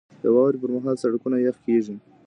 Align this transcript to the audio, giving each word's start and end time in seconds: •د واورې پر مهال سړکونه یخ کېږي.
•د 0.21 0.23
واورې 0.33 0.57
پر 0.61 0.69
مهال 0.75 0.95
سړکونه 1.03 1.37
یخ 1.45 1.57
کېږي. 1.65 1.95